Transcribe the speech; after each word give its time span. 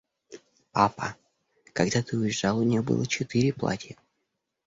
Папа, 0.71 1.15
когда 1.73 2.01
ты 2.01 2.17
уезжал, 2.17 2.57
у 2.57 2.63
нее 2.63 2.81
было 2.81 3.05
четыре 3.05 3.53
платья. 3.53 3.97